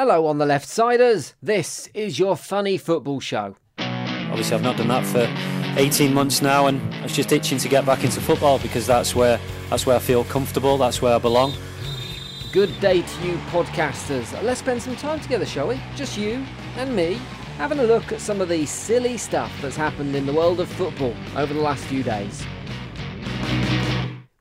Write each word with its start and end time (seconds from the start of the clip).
Hello 0.00 0.28
on 0.28 0.38
the 0.38 0.46
left 0.46 0.66
siders. 0.66 1.34
This 1.42 1.90
is 1.92 2.18
your 2.18 2.34
funny 2.34 2.78
football 2.78 3.20
show. 3.20 3.54
Obviously, 3.78 4.56
I've 4.56 4.62
not 4.62 4.78
done 4.78 4.88
that 4.88 5.04
for 5.04 5.28
18 5.78 6.14
months 6.14 6.40
now, 6.40 6.68
and 6.68 6.80
I 6.94 7.02
was 7.02 7.12
just 7.14 7.30
itching 7.32 7.58
to 7.58 7.68
get 7.68 7.84
back 7.84 8.02
into 8.02 8.18
football 8.18 8.58
because 8.58 8.86
that's 8.86 9.14
where 9.14 9.38
that's 9.68 9.84
where 9.84 9.96
I 9.96 9.98
feel 9.98 10.24
comfortable. 10.24 10.78
That's 10.78 11.02
where 11.02 11.14
I 11.14 11.18
belong. 11.18 11.52
Good 12.50 12.80
day 12.80 13.02
to 13.02 13.26
you, 13.26 13.34
podcasters. 13.50 14.42
Let's 14.42 14.60
spend 14.60 14.82
some 14.82 14.96
time 14.96 15.20
together, 15.20 15.44
shall 15.44 15.68
we? 15.68 15.78
Just 15.96 16.16
you 16.16 16.46
and 16.76 16.96
me, 16.96 17.20
having 17.58 17.80
a 17.80 17.84
look 17.84 18.10
at 18.10 18.22
some 18.22 18.40
of 18.40 18.48
the 18.48 18.64
silly 18.64 19.18
stuff 19.18 19.52
that's 19.60 19.76
happened 19.76 20.16
in 20.16 20.24
the 20.24 20.32
world 20.32 20.60
of 20.60 20.70
football 20.70 21.14
over 21.36 21.52
the 21.52 21.60
last 21.60 21.84
few 21.84 22.02
days. 22.02 22.42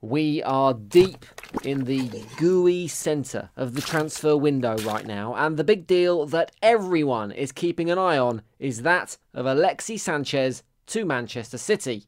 We 0.09 0.41
are 0.41 0.73
deep 0.73 1.23
in 1.63 1.83
the 1.83 2.09
gooey 2.37 2.87
centre 2.87 3.51
of 3.55 3.75
the 3.75 3.81
transfer 3.81 4.35
window 4.35 4.75
right 4.77 5.05
now, 5.05 5.35
and 5.35 5.55
the 5.55 5.63
big 5.63 5.85
deal 5.85 6.25
that 6.25 6.51
everyone 6.63 7.31
is 7.31 7.51
keeping 7.51 7.91
an 7.91 7.99
eye 7.99 8.17
on 8.17 8.41
is 8.57 8.81
that 8.81 9.17
of 9.35 9.45
Alexis 9.45 10.01
Sanchez 10.01 10.63
to 10.87 11.05
Manchester 11.05 11.59
City, 11.59 12.07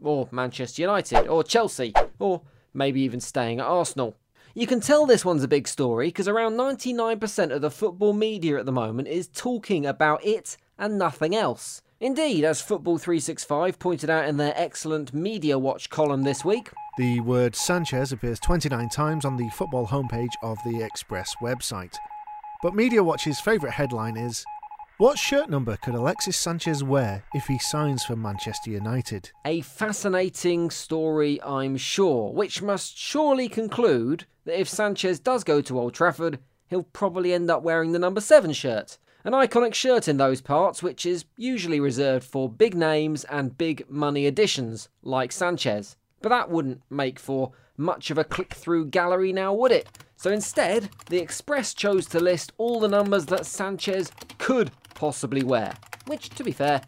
or 0.00 0.28
Manchester 0.30 0.82
United, 0.82 1.26
or 1.26 1.42
Chelsea, 1.42 1.92
or 2.20 2.42
maybe 2.72 3.00
even 3.00 3.18
staying 3.18 3.58
at 3.58 3.66
Arsenal. 3.66 4.14
You 4.54 4.68
can 4.68 4.78
tell 4.78 5.04
this 5.04 5.24
one's 5.24 5.42
a 5.42 5.48
big 5.48 5.66
story 5.66 6.06
because 6.06 6.28
around 6.28 6.52
99% 6.52 7.50
of 7.50 7.62
the 7.62 7.70
football 7.72 8.12
media 8.12 8.60
at 8.60 8.66
the 8.66 8.70
moment 8.70 9.08
is 9.08 9.26
talking 9.26 9.84
about 9.84 10.24
it 10.24 10.56
and 10.78 10.96
nothing 10.96 11.34
else. 11.34 11.82
Indeed, 11.98 12.44
as 12.44 12.62
Football 12.62 12.96
365 12.98 13.80
pointed 13.80 14.08
out 14.08 14.28
in 14.28 14.36
their 14.36 14.54
excellent 14.56 15.12
Media 15.12 15.58
Watch 15.58 15.90
column 15.90 16.22
this 16.22 16.44
week, 16.44 16.70
the 16.98 17.20
word 17.20 17.54
Sanchez 17.54 18.12
appears 18.12 18.40
29 18.40 18.88
times 18.88 19.24
on 19.24 19.36
the 19.36 19.48
football 19.50 19.86
homepage 19.86 20.32
of 20.42 20.58
the 20.64 20.82
Express 20.82 21.34
website. 21.40 21.94
But 22.62 22.74
Media 22.74 23.02
Watch's 23.02 23.40
favourite 23.40 23.72
headline 23.74 24.16
is 24.16 24.44
What 24.98 25.18
shirt 25.18 25.48
number 25.48 25.78
could 25.78 25.94
Alexis 25.94 26.36
Sanchez 26.36 26.84
wear 26.84 27.24
if 27.32 27.46
he 27.46 27.58
signs 27.58 28.04
for 28.04 28.16
Manchester 28.16 28.70
United? 28.70 29.30
A 29.46 29.62
fascinating 29.62 30.70
story, 30.70 31.40
I'm 31.42 31.78
sure, 31.78 32.32
which 32.32 32.60
must 32.60 32.98
surely 32.98 33.48
conclude 33.48 34.26
that 34.44 34.60
if 34.60 34.68
Sanchez 34.68 35.18
does 35.18 35.42
go 35.42 35.62
to 35.62 35.78
Old 35.78 35.94
Trafford, 35.94 36.38
he'll 36.68 36.82
probably 36.82 37.32
end 37.32 37.50
up 37.50 37.62
wearing 37.62 37.92
the 37.92 37.98
number 37.98 38.20
7 38.20 38.52
shirt. 38.52 38.98
An 39.24 39.32
iconic 39.32 39.74
shirt 39.74 40.08
in 40.08 40.16
those 40.16 40.40
parts, 40.40 40.82
which 40.82 41.06
is 41.06 41.24
usually 41.36 41.80
reserved 41.80 42.24
for 42.24 42.48
big 42.48 42.74
names 42.74 43.24
and 43.24 43.56
big 43.56 43.88
money 43.88 44.26
additions, 44.26 44.88
like 45.02 45.32
Sanchez. 45.32 45.96
But 46.20 46.28
that 46.30 46.50
wouldn't 46.50 46.82
make 46.90 47.18
for 47.18 47.52
much 47.76 48.10
of 48.10 48.18
a 48.18 48.24
click 48.24 48.54
through 48.54 48.86
gallery 48.86 49.32
now, 49.32 49.52
would 49.54 49.72
it? 49.72 49.88
So 50.16 50.30
instead, 50.30 50.90
the 51.08 51.18
Express 51.18 51.72
chose 51.72 52.06
to 52.06 52.20
list 52.20 52.52
all 52.58 52.78
the 52.78 52.88
numbers 52.88 53.26
that 53.26 53.46
Sanchez 53.46 54.12
could 54.38 54.70
possibly 54.94 55.42
wear, 55.42 55.74
which, 56.06 56.28
to 56.30 56.44
be 56.44 56.52
fair, 56.52 56.82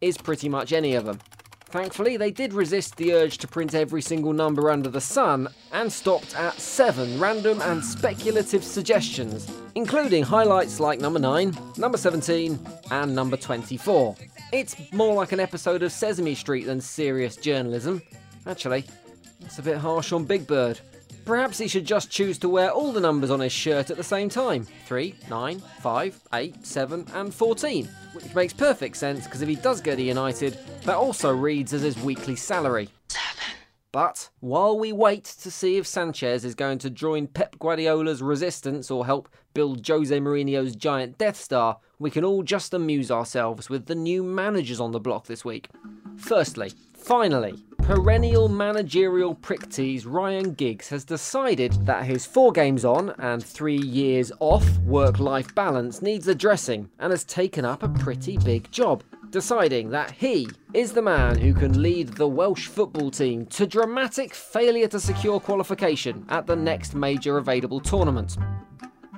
is 0.00 0.16
pretty 0.16 0.48
much 0.48 0.72
any 0.72 0.94
of 0.94 1.04
them. 1.04 1.18
Thankfully, 1.68 2.16
they 2.16 2.30
did 2.30 2.52
resist 2.52 2.96
the 2.96 3.12
urge 3.12 3.38
to 3.38 3.48
print 3.48 3.74
every 3.74 4.00
single 4.00 4.32
number 4.32 4.70
under 4.70 4.88
the 4.88 5.00
sun 5.00 5.48
and 5.72 5.92
stopped 5.92 6.36
at 6.36 6.54
seven 6.54 7.18
random 7.18 7.60
and 7.60 7.84
speculative 7.84 8.62
suggestions, 8.62 9.50
including 9.74 10.22
highlights 10.22 10.78
like 10.78 11.00
number 11.00 11.18
9, 11.18 11.56
number 11.76 11.98
17, 11.98 12.58
and 12.92 13.14
number 13.14 13.36
24. 13.36 14.14
It's 14.52 14.76
more 14.92 15.14
like 15.14 15.32
an 15.32 15.40
episode 15.40 15.82
of 15.82 15.90
Sesame 15.90 16.36
Street 16.36 16.66
than 16.66 16.80
serious 16.80 17.34
journalism. 17.34 18.00
Actually, 18.46 18.84
that's 19.40 19.58
a 19.58 19.62
bit 19.62 19.78
harsh 19.78 20.12
on 20.12 20.24
Big 20.24 20.46
Bird. 20.46 20.80
Perhaps 21.24 21.58
he 21.58 21.66
should 21.66 21.84
just 21.84 22.08
choose 22.08 22.38
to 22.38 22.48
wear 22.48 22.70
all 22.70 22.92
the 22.92 23.00
numbers 23.00 23.32
on 23.32 23.40
his 23.40 23.52
shirt 23.52 23.90
at 23.90 23.96
the 23.96 24.04
same 24.04 24.28
time 24.28 24.64
3, 24.86 25.12
9, 25.28 25.58
5, 25.58 26.20
8, 26.32 26.66
7, 26.66 27.06
and 27.14 27.34
14. 27.34 27.88
Which 28.12 28.34
makes 28.34 28.52
perfect 28.52 28.96
sense 28.96 29.24
because 29.24 29.42
if 29.42 29.48
he 29.48 29.56
does 29.56 29.80
go 29.80 29.96
to 29.96 30.02
United, 30.02 30.56
that 30.84 30.94
also 30.94 31.34
reads 31.34 31.72
as 31.72 31.82
his 31.82 31.98
weekly 31.98 32.36
salary. 32.36 32.88
But 33.90 34.28
while 34.40 34.78
we 34.78 34.92
wait 34.92 35.24
to 35.24 35.50
see 35.50 35.78
if 35.78 35.86
Sanchez 35.86 36.44
is 36.44 36.54
going 36.54 36.78
to 36.78 36.90
join 36.90 37.26
Pep 37.26 37.58
Guardiola's 37.58 38.22
resistance 38.22 38.90
or 38.90 39.06
help 39.06 39.28
build 39.54 39.86
Jose 39.88 40.16
Mourinho's 40.20 40.76
giant 40.76 41.18
Death 41.18 41.40
Star, 41.40 41.78
we 41.98 42.10
can 42.10 42.22
all 42.22 42.42
just 42.42 42.74
amuse 42.74 43.10
ourselves 43.10 43.68
with 43.68 43.86
the 43.86 43.94
new 43.94 44.22
managers 44.22 44.80
on 44.80 44.92
the 44.92 45.00
block 45.00 45.26
this 45.26 45.44
week. 45.44 45.70
Firstly, 46.18 46.72
finally, 46.94 47.54
perennial 47.86 48.48
managerial 48.48 49.32
prick 49.32 49.70
tease 49.70 50.06
Ryan 50.06 50.54
Giggs 50.54 50.88
has 50.88 51.04
decided 51.04 51.86
that 51.86 52.04
his 52.04 52.26
four 52.26 52.50
games 52.50 52.84
on 52.84 53.10
and 53.20 53.44
three 53.44 53.78
years 53.78 54.32
off 54.40 54.66
work 54.80 55.20
life 55.20 55.54
balance 55.54 56.02
needs 56.02 56.26
addressing 56.26 56.90
and 56.98 57.12
has 57.12 57.22
taken 57.22 57.64
up 57.64 57.84
a 57.84 57.88
pretty 57.88 58.38
big 58.38 58.68
job. 58.72 59.04
Deciding 59.30 59.90
that 59.90 60.10
he 60.10 60.48
is 60.74 60.94
the 60.94 61.02
man 61.02 61.38
who 61.38 61.54
can 61.54 61.80
lead 61.80 62.08
the 62.08 62.26
Welsh 62.26 62.66
football 62.66 63.08
team 63.08 63.46
to 63.46 63.68
dramatic 63.68 64.34
failure 64.34 64.88
to 64.88 64.98
secure 64.98 65.38
qualification 65.38 66.26
at 66.28 66.44
the 66.44 66.56
next 66.56 66.96
major 66.96 67.38
available 67.38 67.78
tournament. 67.78 68.36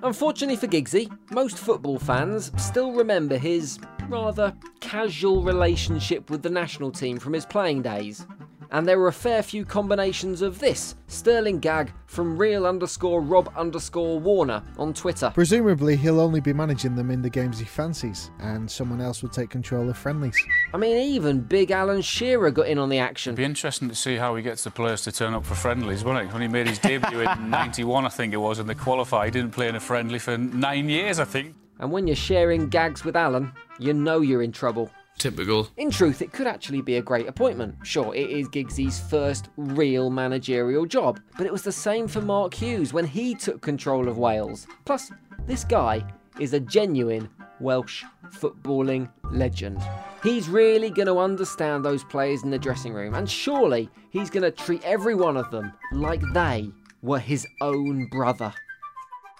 Unfortunately 0.03 0.57
for 0.57 0.67
Giggsy, 0.67 1.11
most 1.31 1.57
football 1.57 1.99
fans 1.99 2.53
still 2.59 2.93
remember 2.93 3.39
his 3.39 3.79
rather 4.11 4.55
casual 4.81 5.43
relationship 5.43 6.29
with 6.29 6.43
the 6.43 6.51
national 6.51 6.91
team 6.91 7.19
from 7.19 7.33
his 7.33 7.47
playing 7.47 7.81
days 7.81 8.27
and 8.71 8.87
there 8.87 8.99
were 8.99 9.09
a 9.09 9.13
fair 9.13 9.43
few 9.43 9.65
combinations 9.65 10.43
of 10.43 10.59
this 10.59 10.95
sterling 11.07 11.59
gag 11.59 11.93
from 12.07 12.37
real 12.37 12.67
underscore 12.67 13.21
Rob 13.21 13.53
underscore 13.57 14.19
Warner 14.19 14.63
on 14.79 14.95
Twitter. 14.95 15.31
Presumably, 15.35 15.97
he'll 15.97 16.21
only 16.21 16.41
be 16.41 16.53
managing 16.53 16.95
them 16.95 17.11
in 17.11 17.23
the 17.23 17.31
games 17.31 17.59
he 17.59 17.65
fancies, 17.65 18.31
and 18.41 18.71
someone 18.71 19.01
else 19.01 19.23
will 19.23 19.31
take 19.31 19.51
control 19.51 19.89
of 19.89 19.97
friendlies. 19.97 20.37
I 20.73 20.77
mean, 20.77 20.97
even 20.97 21.41
big 21.41 21.71
Alan 21.71 22.03
Shearer 22.03 22.51
got 22.51 22.67
in 22.69 22.79
on 22.79 22.89
the 22.89 22.99
action. 22.99 23.31
It'd 23.31 23.39
be 23.39 23.45
interesting 23.45 23.89
to 23.89 23.95
see 23.95 24.17
how 24.17 24.37
he 24.37 24.43
gets 24.43 24.65
the 24.65 24.71
players 24.71 25.03
to 25.03 25.13
turn 25.13 25.35
up 25.35 25.45
for 25.45 25.55
friendlies, 25.55 26.05
won't 26.05 26.27
it? 26.27 26.33
When 26.33 26.43
he 26.43 26.49
made 26.49 26.67
his 26.67 26.79
debut 26.79 27.21
in 27.21 27.51
'91, 27.51 28.05
I 28.05 28.09
think 28.09 28.33
it 28.33 28.39
was, 28.39 28.59
in 28.59 28.67
the 28.67 28.75
qualify, 28.75 29.27
he 29.27 29.31
didn't 29.31 29.53
play 29.53 29.69
in 29.69 29.77
a 29.77 29.81
friendly 29.81 30.19
for 30.19 30.37
nine 30.39 30.89
years, 30.89 31.19
I 31.19 31.25
think. 31.25 31.55
And 31.81 31.93
when 31.93 32.07
you're 32.07 32.17
sharing 32.17 32.69
gags 32.69 33.05
with 33.05 33.15
Alan, 33.15 33.53
you 33.79 33.93
know 33.93 34.21
you're 34.21 34.43
in 34.43 34.53
trouble. 34.53 34.91
Typical. 35.19 35.69
In 35.77 35.91
truth, 35.91 36.23
it 36.23 36.33
could 36.33 36.47
actually 36.47 36.81
be 36.81 36.97
a 36.97 37.03
great 37.03 37.27
appointment. 37.27 37.75
Sure, 37.83 38.15
it 38.15 38.31
is 38.31 38.49
Giggsy's 38.49 39.01
first 39.01 39.49
real 39.57 40.11
managerial 40.11 40.87
job, 40.87 41.21
but 41.37 41.45
it 41.45 41.53
was 41.53 41.63
the 41.63 41.73
same 41.73 42.07
for 42.07 42.21
Mark 42.21 42.55
Hughes 42.55 42.93
when 42.93 43.05
he 43.05 43.35
took 43.35 43.61
control 43.61 44.09
of 44.09 44.17
Wales. 44.17 44.69
Plus, 44.85 45.11
this 45.45 45.65
guy 45.65 46.05
is 46.39 46.53
a 46.53 46.61
genuine 46.61 47.29
Welsh 47.59 48.05
footballing 48.31 49.11
legend. 49.33 49.83
He's 50.23 50.49
really 50.49 50.91
going 50.91 51.09
to 51.09 51.19
understand 51.19 51.85
those 51.85 52.05
players 52.05 52.45
in 52.45 52.51
the 52.51 52.59
dressing 52.59 52.93
room, 52.93 53.15
and 53.15 53.29
surely 53.29 53.91
he's 54.11 54.31
going 54.31 54.45
to 54.45 54.53
treat 54.53 54.85
every 54.85 55.17
one 55.17 55.37
of 55.37 55.51
them 55.51 55.73
like 55.93 56.23
they 56.33 56.71
were 57.03 57.19
his 57.19 57.45
own 57.61 58.07
brother. 58.07 58.55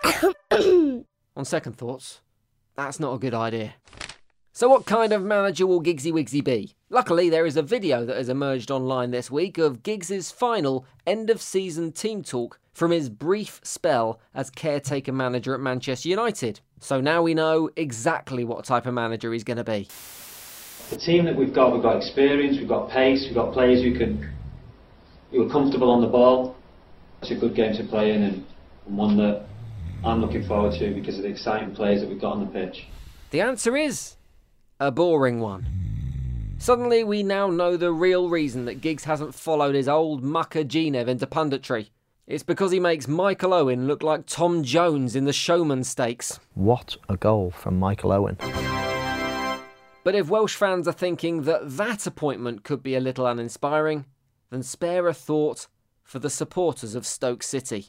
On 0.51 1.45
second 1.45 1.77
thoughts, 1.77 2.21
that's 2.75 2.99
not 2.99 3.15
a 3.15 3.19
good 3.19 3.35
idea. 3.35 3.75
So, 4.59 4.69
what 4.69 4.87
kind 4.87 5.13
of 5.13 5.23
manager 5.23 5.69
will 5.69 5.81
Giggsy 5.81 6.13
Wigsy 6.13 6.43
be? 6.43 6.75
Luckily, 6.91 7.31
there 7.31 7.47
is 7.47 7.57
a 7.57 7.63
video 7.63 8.05
that 8.05 8.17
has 8.17 8.29
emerged 8.29 8.73
online 8.73 9.13
this 9.13 9.31
week 9.31 9.57
of 9.57 9.85
Giggs's 9.85 10.33
final 10.33 10.85
end 11.07 11.31
of 11.31 11.41
season 11.41 11.93
team 11.93 12.25
talk 12.25 12.59
from 12.73 12.91
his 12.91 13.09
brief 13.09 13.61
spell 13.63 14.19
as 14.35 14.51
caretaker 14.51 15.13
manager 15.13 15.55
at 15.55 15.61
Manchester 15.61 16.09
United. 16.09 16.59
So 16.81 17.01
now 17.01 17.23
we 17.23 17.35
know 17.35 17.71
exactly 17.77 18.43
what 18.43 18.65
type 18.65 18.87
of 18.87 18.95
manager 18.95 19.33
he's 19.33 19.45
going 19.45 19.59
to 19.59 19.63
be. 19.63 19.87
The 20.91 20.97
team 20.97 21.27
that 21.27 21.37
we've 21.37 21.55
got, 21.55 21.73
we've 21.73 21.81
got 21.81 21.97
experience, 21.97 22.57
we've 22.59 22.67
got 22.67 22.91
pace, 22.91 23.27
we've 23.27 23.37
got 23.37 23.53
players 23.53 23.81
who 23.81 23.97
can 23.97 24.29
who 25.31 25.47
are 25.47 25.53
comfortable 25.53 25.93
on 25.93 26.01
the 26.01 26.09
ball. 26.09 26.57
It's 27.23 27.31
a 27.31 27.37
good 27.37 27.55
game 27.55 27.77
to 27.77 27.85
play 27.85 28.11
in 28.13 28.25
and, 28.25 28.45
and 28.89 28.99
one 28.99 29.17
that 29.19 29.47
I'm 30.05 30.21
looking 30.21 30.45
forward 30.49 30.77
to 30.81 30.95
because 30.95 31.17
of 31.17 31.23
the 31.23 31.29
exciting 31.29 31.77
players 31.77 32.01
that 32.01 32.09
we've 32.11 32.21
got 32.21 32.33
on 32.33 32.41
the 32.41 32.51
pitch. 32.51 32.87
The 33.31 33.41
answer 33.41 33.77
is 33.77 34.17
a 34.81 34.91
boring 34.91 35.41
one. 35.41 35.67
Suddenly, 36.59 37.05
we 37.05 37.23
now 37.23 37.49
know 37.49 37.77
the 37.77 37.93
real 37.93 38.29
reason 38.29 38.65
that 38.67 38.81
Giggs 38.81 39.05
hasn't 39.05 39.35
followed 39.35 39.75
his 39.75 39.89
old 39.89 40.23
mucker 40.23 40.65
Genev 40.65 41.09
into 41.09 41.27
punditry. 41.27 41.91
It's 42.27 42.43
because 42.43 42.71
he 42.73 42.81
makes 42.81 43.09
Michael 43.09 43.55
Owen 43.55 43.87
look 43.87 44.03
like 44.03 44.27
Tom 44.27 44.63
Jones 44.63 45.17
in 45.17 45.25
the 45.25 45.33
Showman 45.33 45.83
Stakes. 45.85 46.39
What 46.55 46.97
a 47.09 47.17
goal 47.17 47.51
from 47.51 47.79
Michael 47.79 48.13
Owen. 48.13 48.37
But 50.05 50.15
if 50.15 50.29
Welsh 50.29 50.55
fans 50.55 50.87
are 50.87 50.93
thinking 50.93 51.43
that 51.43 51.77
that 51.77 52.07
appointment 52.07 52.65
could 52.65 52.83
be 52.83 52.95
a 52.95 53.01
little 53.01 53.27
uninspiring, 53.27 54.05
then 54.51 54.63
spare 54.63 55.07
a 55.09 55.15
thought 55.15 55.67
for 56.03 56.19
the 56.19 56.31
supporters 56.31 56.95
of 56.95 57.07
Stoke 57.07 57.43
City. 57.43 57.89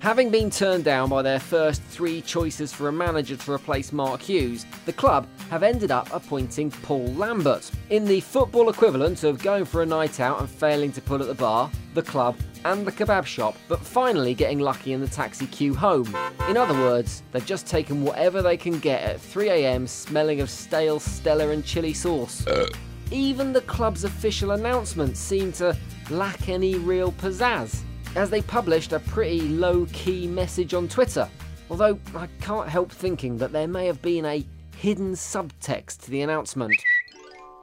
Having 0.00 0.30
been 0.30 0.48
turned 0.48 0.84
down 0.84 1.10
by 1.10 1.20
their 1.20 1.38
first 1.38 1.82
three 1.82 2.22
choices 2.22 2.72
for 2.72 2.88
a 2.88 2.92
manager 2.92 3.36
to 3.36 3.52
replace 3.52 3.92
Mark 3.92 4.22
Hughes, 4.22 4.64
the 4.86 4.94
club 4.94 5.26
have 5.50 5.62
ended 5.62 5.90
up 5.90 6.08
appointing 6.10 6.70
Paul 6.70 7.04
Lambert. 7.08 7.70
In 7.90 8.06
the 8.06 8.20
football 8.20 8.70
equivalent 8.70 9.24
of 9.24 9.42
going 9.42 9.66
for 9.66 9.82
a 9.82 9.86
night 9.86 10.18
out 10.18 10.40
and 10.40 10.48
failing 10.48 10.90
to 10.92 11.02
pull 11.02 11.20
at 11.20 11.28
the 11.28 11.34
bar, 11.34 11.70
the 11.92 12.02
club 12.02 12.34
and 12.64 12.86
the 12.86 12.92
kebab 12.92 13.26
shop, 13.26 13.56
but 13.68 13.78
finally 13.78 14.32
getting 14.32 14.58
lucky 14.58 14.94
in 14.94 15.02
the 15.02 15.06
taxi 15.06 15.46
queue 15.48 15.74
home. 15.74 16.16
In 16.48 16.56
other 16.56 16.72
words, 16.72 17.22
they've 17.32 17.44
just 17.44 17.66
taken 17.66 18.02
whatever 18.02 18.40
they 18.40 18.56
can 18.56 18.78
get 18.78 19.02
at 19.02 19.18
3am 19.18 19.86
smelling 19.86 20.40
of 20.40 20.48
stale 20.48 20.98
Stella 20.98 21.50
and 21.50 21.62
chili 21.62 21.92
sauce. 21.92 22.46
Uh. 22.46 22.70
Even 23.10 23.52
the 23.52 23.60
club's 23.62 24.04
official 24.04 24.52
announcements 24.52 25.20
seem 25.20 25.52
to 25.52 25.76
lack 26.08 26.48
any 26.48 26.76
real 26.76 27.12
pizzazz, 27.12 27.82
as 28.16 28.30
they 28.30 28.42
published 28.42 28.92
a 28.92 29.00
pretty 29.00 29.40
low 29.40 29.86
key 29.92 30.26
message 30.26 30.74
on 30.74 30.88
Twitter. 30.88 31.28
Although 31.70 31.98
I 32.14 32.28
can't 32.40 32.68
help 32.68 32.90
thinking 32.90 33.36
that 33.38 33.52
there 33.52 33.68
may 33.68 33.86
have 33.86 34.02
been 34.02 34.24
a 34.24 34.44
hidden 34.76 35.12
subtext 35.12 35.98
to 36.02 36.10
the 36.10 36.22
announcement. 36.22 36.74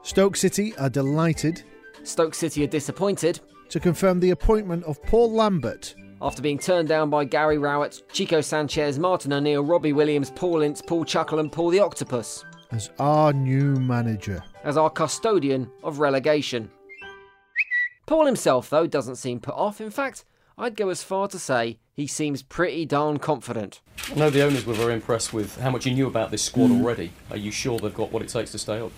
Stoke 0.03 0.35
City 0.35 0.75
are 0.77 0.89
delighted 0.89 1.63
Stoke 2.03 2.33
City 2.33 2.63
are 2.63 2.67
disappointed 2.67 3.41
to 3.67 3.79
confirm 3.81 4.19
the 4.21 4.29
appointment 4.29 4.85
of 4.85 5.01
Paul 5.03 5.31
Lambert 5.33 5.93
after 6.21 6.41
being 6.41 6.57
turned 6.57 6.87
down 6.87 7.09
by 7.09 7.25
Gary 7.25 7.57
Rowett, 7.57 8.01
Quique 8.09 8.43
Sanchez, 8.43 8.97
Martin 8.97 9.33
O'Neill, 9.33 9.63
Robbie 9.63 9.93
Williams, 9.93 10.31
Paul 10.31 10.61
Ince, 10.61 10.81
Paul 10.81 11.03
Chuckle, 11.03 11.39
and 11.39 11.51
Paul 11.51 11.69
the 11.69 11.79
Octopus 11.79 12.43
as 12.71 12.89
our 12.99 13.33
new 13.33 13.75
manager. 13.75 14.43
as 14.63 14.77
our 14.77 14.89
custodian 14.89 15.69
of 15.83 15.99
relegation. 15.99 16.69
Paul 18.05 18.25
himself, 18.25 18.69
though, 18.69 18.87
doesn't 18.87 19.17
seem 19.17 19.39
put 19.39 19.55
off. 19.55 19.81
In 19.81 19.89
fact, 19.89 20.25
I'd 20.59 20.75
go 20.75 20.89
as 20.89 21.03
far 21.03 21.27
to 21.27 21.37
say 21.37 21.77
he 21.93 22.07
seems 22.07 22.41
pretty 22.41 22.85
darn 22.85 23.19
confident. 23.19 23.81
I 24.11 24.15
know 24.15 24.31
the 24.31 24.43
owners 24.43 24.65
were 24.65 24.73
very 24.73 24.93
impressed 24.93 25.31
with 25.31 25.59
how 25.59 25.69
much 25.69 25.85
you 25.85 25.93
knew 25.93 26.07
about 26.07 26.31
this 26.31 26.41
squad 26.41 26.69
mm. 26.69 26.79
already. 26.79 27.11
Are 27.29 27.37
you 27.37 27.51
sure 27.51 27.77
they've 27.77 27.93
got 27.93 28.11
what 28.11 28.23
it 28.23 28.29
takes 28.29 28.53
to 28.53 28.57
stay 28.57 28.79
up? 28.79 28.91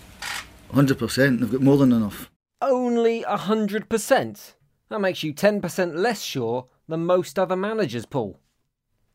100%. 0.72 1.40
They've 1.40 1.52
got 1.52 1.60
more 1.60 1.76
than 1.76 1.92
enough. 1.92 2.30
Only 2.62 3.24
100%? 3.24 4.52
That 4.88 5.00
makes 5.00 5.22
you 5.22 5.34
10% 5.34 5.94
less 5.96 6.22
sure 6.22 6.66
than 6.88 7.04
most 7.04 7.38
other 7.38 7.56
managers, 7.56 8.06
Paul. 8.06 8.40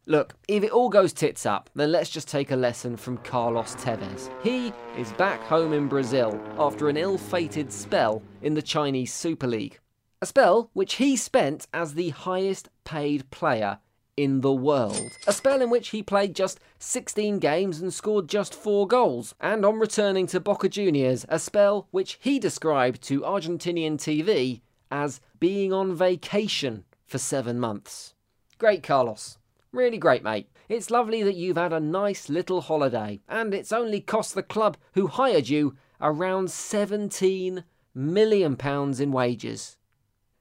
Look, 0.06 0.36
if 0.48 0.64
it 0.64 0.70
all 0.70 0.90
goes 0.90 1.14
tits 1.14 1.48
up, 1.48 1.72
then 1.74 1.92
let's 1.92 2.12
just 2.12 2.28
take 2.28 2.52
a 2.52 2.56
lesson 2.56 2.96
from 2.96 3.18
Carlos 3.18 3.76
Tevez. 3.76 4.30
He 4.44 4.72
is 4.96 5.12
back 5.14 5.42
home 5.42 5.74
in 5.74 5.88
Brazil 5.88 6.40
after 6.60 6.90
an 6.90 6.98
ill 6.98 7.18
fated 7.18 7.74
spell 7.74 8.22
in 8.44 8.54
the 8.54 8.62
Chinese 8.62 9.12
Super 9.12 9.48
League. 9.48 9.80
A 10.26 10.28
spell 10.28 10.72
which 10.74 10.96
he 10.96 11.16
spent 11.16 11.68
as 11.72 11.94
the 11.94 12.10
highest 12.10 12.70
paid 12.84 13.30
player 13.30 13.78
in 14.18 14.42
the 14.42 14.52
world. 14.52 15.12
A 15.28 15.32
spell 15.32 15.62
in 15.62 15.70
which 15.70 15.90
he 15.90 16.02
played 16.02 16.36
just 16.36 16.60
16 16.80 17.38
games 17.38 17.80
and 17.80 17.94
scored 17.94 18.28
just 18.28 18.56
4 18.56 18.88
goals. 18.88 19.36
And 19.40 19.64
on 19.64 19.78
returning 19.78 20.26
to 20.26 20.40
Boca 20.40 20.68
Juniors, 20.68 21.28
a 21.30 21.38
spell 21.38 21.88
which 21.92 22.18
he 22.22 22.40
described 22.40 23.04
to 23.04 23.22
Argentinian 23.22 24.00
TV 24.00 24.62
as 24.90 25.22
being 25.40 25.72
on 25.72 25.94
vacation 25.94 26.86
for 27.06 27.20
7 27.20 27.60
months. 27.60 28.16
Great, 28.58 28.82
Carlos. 28.82 29.38
Really 29.72 30.00
great, 30.00 30.24
mate. 30.24 30.50
It's 30.68 30.90
lovely 30.90 31.22
that 31.22 31.36
you've 31.36 31.58
had 31.58 31.72
a 31.72 31.80
nice 31.80 32.30
little 32.30 32.62
holiday, 32.62 33.22
and 33.30 33.54
it's 33.54 33.72
only 33.72 34.02
cost 34.02 34.34
the 34.34 34.42
club 34.42 34.76
who 34.96 35.06
hired 35.06 35.50
you 35.50 35.78
around 36.02 36.50
17 36.50 37.64
million 37.94 38.56
pounds 38.56 39.00
in 39.00 39.12
wages. 39.12 39.78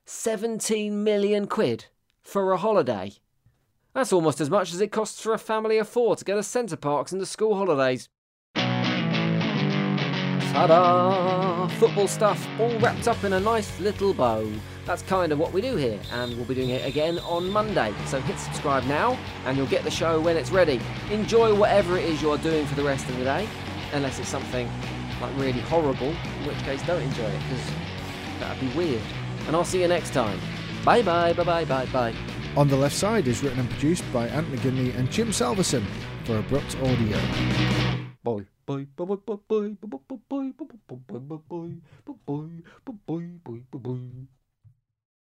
17 0.06 1.02
million 1.02 1.46
quid 1.46 1.86
for 2.20 2.52
a 2.52 2.58
holiday. 2.58 3.12
That's 3.94 4.12
almost 4.12 4.38
as 4.38 4.50
much 4.50 4.74
as 4.74 4.82
it 4.82 4.92
costs 4.92 5.22
for 5.22 5.32
a 5.32 5.38
family 5.38 5.78
of 5.78 5.88
four 5.88 6.14
to 6.14 6.24
go 6.24 6.36
to 6.36 6.42
Center 6.42 6.76
Parcs 6.76 7.10
in 7.12 7.18
the 7.18 7.26
school 7.26 7.56
holidays. 7.56 8.10
Ta-da! 10.52 11.68
Football 11.78 12.06
stuff 12.06 12.46
all 12.60 12.78
wrapped 12.80 13.08
up 13.08 13.24
in 13.24 13.32
a 13.32 13.40
nice 13.40 13.80
little 13.80 14.12
bow. 14.12 14.46
That's 14.84 15.00
kind 15.02 15.32
of 15.32 15.38
what 15.38 15.54
we 15.54 15.62
do 15.62 15.74
here, 15.76 15.98
and 16.12 16.36
we'll 16.36 16.44
be 16.44 16.54
doing 16.54 16.68
it 16.68 16.86
again 16.86 17.18
on 17.20 17.48
Monday. 17.48 17.94
So 18.04 18.20
hit 18.20 18.38
subscribe 18.38 18.84
now, 18.84 19.18
and 19.46 19.56
you'll 19.56 19.66
get 19.68 19.84
the 19.84 19.90
show 19.90 20.20
when 20.20 20.36
it's 20.36 20.50
ready. 20.50 20.82
Enjoy 21.10 21.54
whatever 21.54 21.96
it 21.96 22.04
is 22.04 22.20
you're 22.20 22.36
doing 22.36 22.66
for 22.66 22.74
the 22.74 22.84
rest 22.84 23.08
of 23.08 23.16
the 23.16 23.24
day, 23.24 23.48
unless 23.94 24.18
it's 24.18 24.28
something 24.28 24.68
like 25.22 25.34
really 25.38 25.60
horrible, 25.60 26.08
in 26.08 26.46
which 26.46 26.58
case 26.58 26.82
don't 26.82 27.00
enjoy 27.02 27.24
it, 27.24 27.40
because 27.48 27.70
that'd 28.38 28.60
be 28.60 28.68
weird. 28.76 29.00
And 29.46 29.56
I'll 29.56 29.64
see 29.64 29.80
you 29.82 29.88
next 29.88 30.12
time. 30.12 30.38
Bye 30.84 31.02
bye, 31.02 31.32
bye 31.32 31.44
bye, 31.44 31.64
bye 31.64 31.86
bye. 31.86 32.14
On 32.56 32.68
the 32.68 32.76
left 32.76 32.94
side 32.94 33.26
is 33.26 33.42
written 33.42 33.60
and 33.60 33.70
produced 33.70 34.04
by 34.12 34.28
Ant 34.28 34.46
McGinley 34.52 34.96
and 34.96 35.10
Jim 35.10 35.32
Salverson 35.32 35.84
for 36.24 36.38
Abrupt 36.38 36.76
Audio. 36.82 37.18
Bye. 38.22 38.44
Bye 38.66 38.86
bye 38.96 39.04
bye 39.04 39.16
bye 39.26 39.36
bye 39.48 39.76
bye 39.82 39.98
bye 39.98 40.16
bye 40.28 40.52
bye 40.56 40.68
bye 40.88 41.20
bye 41.28 41.36
bye 41.48 42.18
bye 42.26 42.48
bye 42.86 42.94
bye 43.06 43.33